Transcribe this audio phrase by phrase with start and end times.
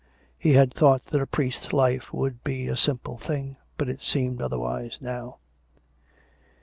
[0.35, 4.41] He had thought that a priest's life would be a simple thing, but it seemed
[4.41, 5.37] otherwise now.